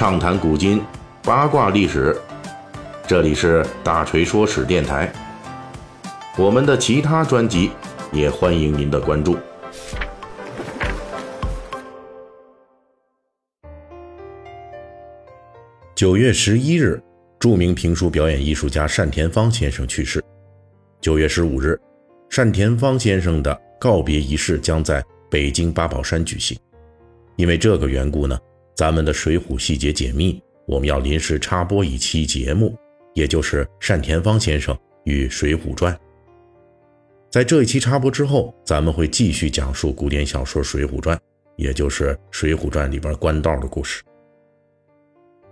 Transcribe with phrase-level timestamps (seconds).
[0.00, 0.82] 畅谈古今，
[1.22, 2.16] 八卦历史。
[3.06, 5.12] 这里是大锤说史电台。
[6.38, 7.70] 我们的其他专辑
[8.10, 9.36] 也欢迎您的关注。
[15.94, 16.98] 九月十一日，
[17.38, 20.24] 著名评书表演艺术家单田芳先生去世。
[21.02, 21.78] 九月十五日，
[22.34, 26.58] 单田芳先生的告别仪式将在北京八宝山举行。
[27.36, 28.38] 因为这个缘故呢，
[28.80, 30.32] 咱们的《水浒细节解密》
[30.64, 32.74] 我们要临时插播一期节目，
[33.12, 35.94] 也就是单田芳先生与《水浒传》。
[37.30, 41.14] 在这一期插播之后，咱们会继续讲述古典小说《水浒传》，
[41.56, 44.02] 也就是《水浒传》里边官道的故事。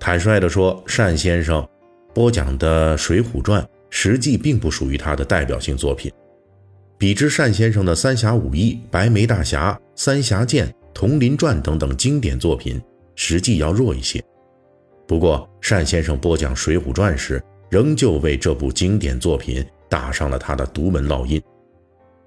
[0.01, 1.69] 坦率地说，单先生
[2.15, 6.11] 播讲的《水浒传》实际并不属于他的代表性作品，
[6.97, 12.81] 比之单先生的《三侠五义》《白眉大侠》《三侠剑》《铜林传》等等经典作品，
[13.21, 14.25] 实际要弱一些。
[15.05, 21.43] 不过，单先生播讲《水浒传》时，仍旧为这部经典作品打上了他的独门烙印。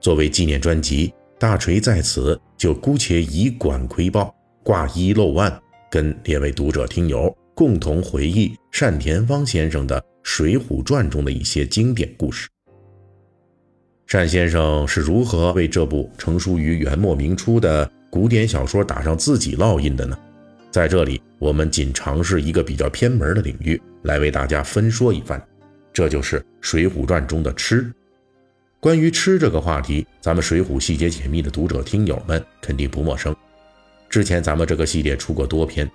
[0.02, 5.58] 作为纪念专辑，大锤在此就姑且以管窥豹，挂一漏万，
[5.90, 7.34] 跟列位读者听友。
[7.56, 12.50] 共同回忆单田芳先生的《水浒传》中的一些经典故事。
[14.10, 20.18] 单先生是如何为这部成书于元末明初的古典小说打上自己烙印的呢？
[20.72, 25.42] 在这里，我们仅尝试一个比较偏门的领域来为大家分说一番，
[25.92, 27.92] 这就是《水浒传》中的吃。
[28.80, 33.36] 关于吃这个话题，咱们《水浒细节解密》的读者听友们肯定不陌生。
[34.10, 35.90] 之前咱们这个系列出过多篇。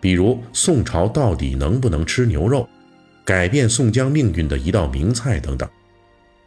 [0.00, 2.66] 比如宋朝到底能不能吃牛肉，
[3.22, 5.68] 改变宋江命运的一道名菜等等，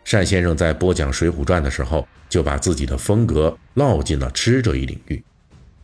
[0.10, 5.24] 单先生在播讲《水浒传》的时候，就把自己的风格烙进了吃这一领域。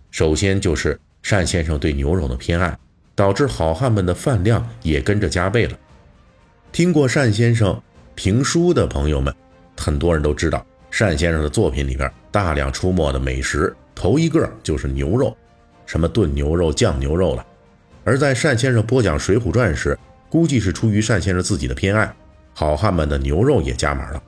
[0.10, 2.76] 首先就是单先生对牛肉的偏爱，
[3.14, 5.78] 导致好汉们的饭量也跟着加倍了。
[6.72, 7.80] 听过单先生
[8.16, 9.32] 评书的朋友们，
[9.78, 10.66] 很多人都知道，
[10.98, 15.38] 单先生的作品里边大量出没的美食，头一个就是牛肉，
[15.86, 17.46] 什么炖牛肉、酱牛肉了。
[18.04, 19.96] 而在单先生播讲《水浒传》时，
[20.30, 22.12] 估计是出于单先生自己的偏爱，
[22.56, 24.24] 好汉们的牛肉也加码了。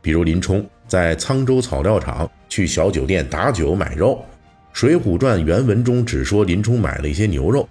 [0.00, 4.24] 比如林冲在沧州草料场去小酒店打酒买肉，
[4.76, 7.66] 《水浒传》原文中只说林冲买了一些牛肉，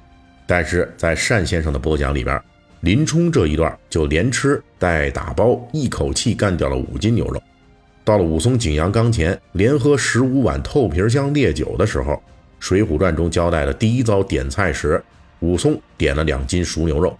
[0.47, 2.41] 但是在单先生的播讲里边，
[2.79, 7.39] 林冲这一段就连吃带打包，一口气干掉了五斤牛肉。
[8.03, 12.13] 到了武松景阳冈前，连喝十五碗透皮香烈酒的时候，
[12.59, 14.99] 《水浒传》中交代了第一遭点菜时。
[15.41, 17.15] 武松点了两斤熟牛肉，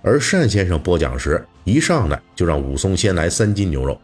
[0.00, 4.00] 而单先生播讲时，一上来就让武松先来三斤牛肉。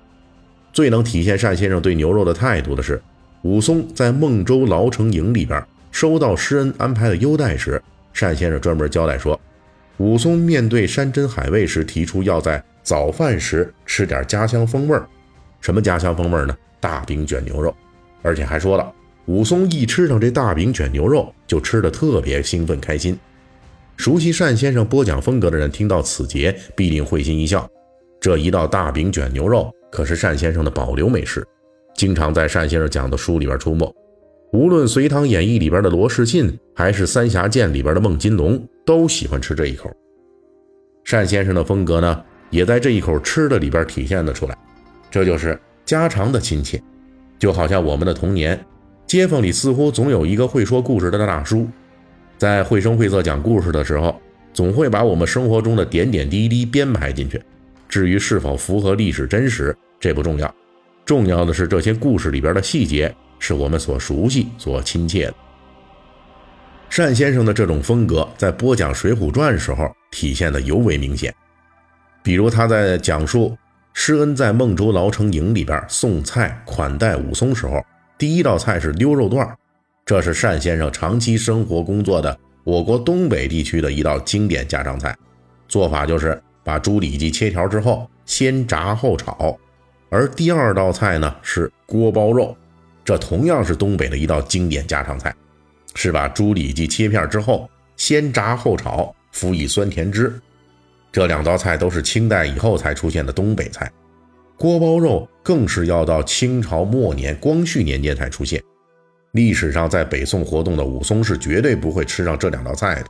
[0.73, 3.01] 最能体现单先生对牛肉的态度的是，
[3.43, 7.83] 武松在孟州牢城营里边收到施恩安排的优待时，
[8.19, 9.39] 单先生专门交代说，
[9.97, 15.09] 武松面对山珍海味时提出要在早饭时吃点家乡风味儿。
[15.61, 16.57] 什么家乡风味儿呢？
[16.81, 17.75] 大饼卷牛肉，
[18.23, 18.93] 而且还说了，
[19.27, 23.19] 武松一吃上这大饼卷牛肉，就吃得特别兴奋开心。
[23.97, 27.69] 熟悉单先生播讲风格的人，听到此节必定会心一笑。
[28.19, 31.47] 这一道大饼卷牛肉可是单先生的保留美食，
[32.01, 33.95] 经常在单先生讲的书里边出没。
[34.55, 39.91] 无论《隋唐演义》里边的罗士信，还是《三侠剑》里边的孟金龙，都喜欢吃这一口。
[41.05, 44.57] 单先生的风格呢，也在这一口吃的里边体现了出来。
[45.11, 46.83] 这就是家常的亲切，
[47.39, 48.59] 就好像我们的童年，
[49.07, 51.69] 街坊里似乎总有一个会说故事的大叔。
[52.39, 54.19] 在绘声绘色讲故事的时候，
[54.55, 57.39] 总会把我们生活中的点点滴滴编排进去。
[57.91, 60.55] 至于是否符合历史真实，这不重要，
[61.11, 65.35] 重要的是这些故事里边的细节是我们所熟悉、所亲切的。
[66.89, 71.35] 单先生的这种风格在播讲《水浒传》时候体现的尤为明显。
[72.23, 73.59] 比如他在讲述
[73.93, 77.85] 施恩在孟州牢城营里边送菜款待武松时候，
[78.17, 79.45] 第一道菜是溜肉段
[80.07, 85.17] 这是单先生长期生活工作的我国东北地区的一道经典家常菜，
[85.67, 89.59] 做法就是把猪里脊切条之后先炸后炒，
[90.11, 92.57] 而第二道菜呢是锅包肉，
[93.05, 95.35] 这同样是东北的一道经典家常菜，
[95.95, 100.33] 是把猪里脊切片之后先炸后炒，辅以酸甜汁。
[101.13, 103.91] 这两道菜都是清代以后才出现的东北菜，
[104.57, 108.63] 锅包肉更是要到清朝末年光绪年间才出现。
[109.33, 113.07] 历史上在北宋活动的武松是绝对不会吃上这两道菜的，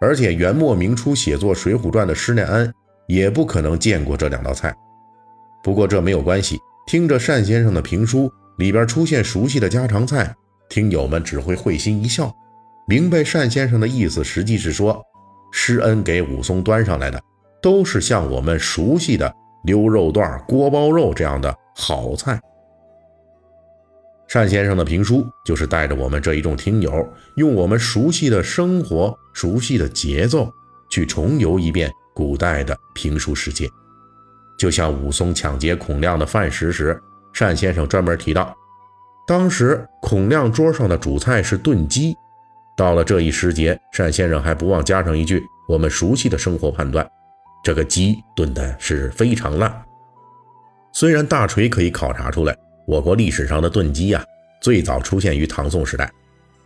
[0.00, 2.72] 而且元末明初写作《水浒传》的施耐庵
[3.06, 4.74] 也不可能见过这两道菜。
[5.64, 10.36] 不过这没有关系，听着单先生的评书里边出现熟悉的家常菜，
[10.68, 12.30] 听友们只会会心一笑，
[12.86, 14.22] 明白单先生的意思。
[14.22, 15.02] 实际是说，
[15.52, 17.18] 施恩给武松端上来的，
[17.62, 19.34] 都是像我们熟悉的
[19.64, 22.38] 溜肉段、锅包肉这样的好菜。
[24.28, 30.52] 单先生的评书就是带着我们这一众听友，用我们熟悉的生活、熟悉的节奏，
[30.90, 33.66] 去重游一遍古代的评书世界。
[34.58, 37.00] 就像武松抢劫孔亮的饭食时，
[37.38, 38.56] 单先生专门提到，
[39.26, 42.16] 当时孔亮桌上的主菜是炖鸡。
[42.76, 47.08] 到了这一时节，单先生还不忘加上一句我们熟悉的生活判断：
[47.62, 49.84] 这个鸡炖的是非常烂。
[50.92, 52.56] 虽然大锤可以考察出来。
[52.86, 54.22] 我国历史上的炖鸡呀，
[54.60, 56.12] 最早出现于唐宋时代，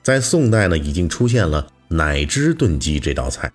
[0.03, 3.49] 在宋代呢，已经出现了奶汁炖鸡这道菜。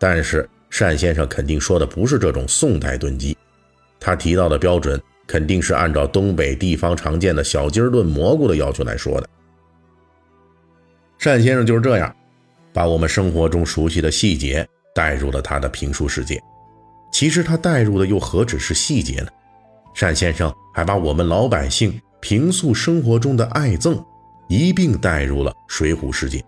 [0.00, 3.38] 但是单先生肯定说的不是这种宋代炖鸡，
[4.02, 9.28] 他提到的标准肯定是按照东北地方常见的小鸡儿炖蘑菇的要求来说的。
[11.22, 12.14] 单先生就是这样，
[12.72, 16.42] 把我们生活中熟悉的细节带入了他的评书世界。
[17.12, 19.28] 其实他带入的又何止是细节呢？
[19.94, 24.04] 单先生还把我们老百姓平素生活中的爱憎
[24.48, 26.42] 一并带入了水浒世界。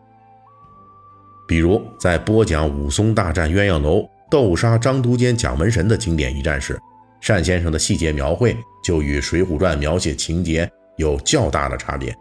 [1.47, 6.81] 比如在播讲武松大战鸳鸯楼、斗杀张都监蒋门神的经典一战时，
[7.27, 12.15] 单先生的细节描绘就与《水浒传》描写情节有较大的差别。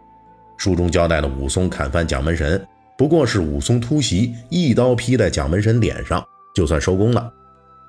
[0.56, 2.66] 书中交代了武松砍翻蒋门神，
[2.96, 6.24] 不过是武松突袭一刀劈在蒋门神脸上，
[6.54, 7.30] 就算收工了；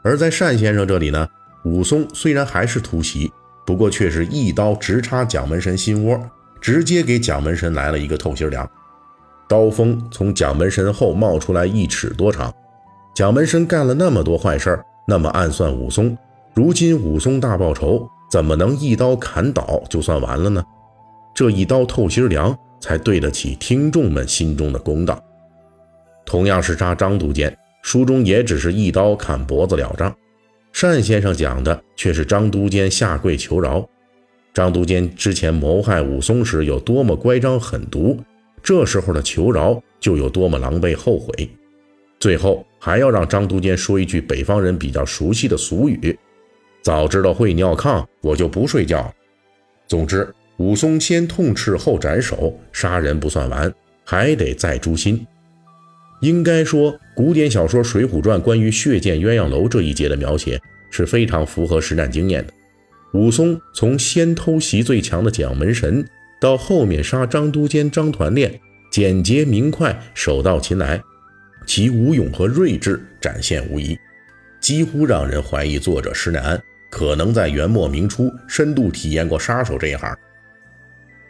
[0.04, 1.26] 而在单先生这里呢？
[1.64, 3.32] 武松虽然还是突袭，
[3.66, 6.20] 不过却是一刀直插蒋门神心窝，
[6.60, 8.70] 直接给蒋门神来了一个透心凉。
[9.48, 12.54] 刀锋从蒋门神后冒出来一尺多长。
[13.16, 14.78] 蒋门神干了那么多坏事
[15.08, 16.18] 那么暗算武松。
[16.56, 20.64] 如今武松大报仇，怎么能一刀砍倒就算完了呢？
[21.36, 25.22] 这一刀透心凉，才对得起听众们心中的公道。
[26.26, 30.16] 同样是杀张都监，书中也只是一刀砍脖子了账。
[30.82, 33.86] 单先生讲的却是张都监下跪求饶。
[34.54, 38.18] 张都监之前谋害武松时有多么乖张狠毒，
[38.64, 41.50] 这时候的求饶就有多么狼狈后悔。
[42.18, 46.18] 最后还要让张都监说一句北方人比较熟悉的俗语
[46.86, 49.12] ：“早知道会尿炕，我就不睡觉。”
[49.90, 53.74] 总之，武松先痛斥后斩首，杀人不算完，
[54.04, 55.26] 还得再诛心。
[56.22, 60.62] 应该说，古典小说《水浒传》关于血溅鸳鸯楼这一节的描写
[60.92, 62.54] 是非常符合实战经验的。
[63.14, 66.08] 武松从先偷袭最强的蒋门神，
[66.40, 68.60] 到后面杀张都监张团练，
[68.92, 71.02] 简洁明快，手到擒来，
[71.66, 73.98] 其武勇和睿智展现无遗，
[74.60, 76.62] 几乎让人怀疑作者施耐庵
[76.96, 80.18] 可能在元末明初深度体验过杀手这一行。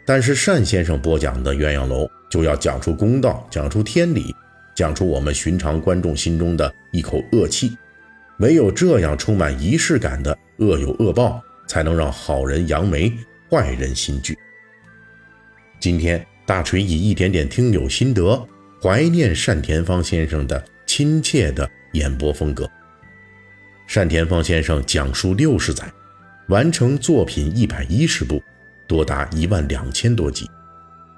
[0.04, 4.32] 但是单先生播讲的鸳鸯楼就要讲出公道，讲出天理。
[4.76, 7.76] 讲出我们寻常观众心中的一口恶气，
[8.38, 13.12] 唯有这样充满仪式感的恶有恶报，才能让好人扬眉，
[13.50, 14.38] 坏人心惧。
[15.80, 18.40] 今天大锤以一点点听友心得，
[18.80, 22.70] 怀念单田芳先生的亲切的演播风格。
[23.86, 25.90] 单田芳先生讲述六十载，
[26.48, 28.42] 完成作品一百一十部，
[28.86, 30.50] 多达一万两千多集，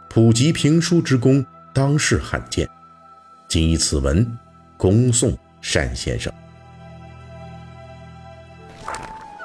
[0.09, 2.69] 普及评书之功，当世罕见。
[3.49, 4.25] 谨以此文
[4.77, 5.37] 恭送
[5.73, 6.33] 单先生。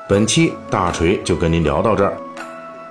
[0.08, 2.15] 本期大锤就跟您聊到这儿，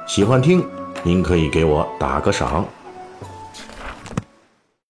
[0.09, 0.67] 喜欢听
[1.05, 2.67] 您可以给我打个赏。